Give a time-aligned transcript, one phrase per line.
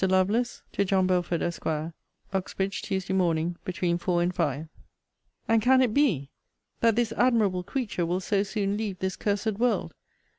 [0.03, 1.63] LOVELACE, TO JOHN BELFORD, ESQ.
[1.67, 1.93] [IN ANSWER TO LETTER
[2.33, 4.67] LVII.] UXBRIDGE, TUESDAY MORN, BETWEEN 4 AND 5.
[5.47, 6.31] And can it be,
[6.79, 9.93] that this admirable creature will so soon leave this cursed world!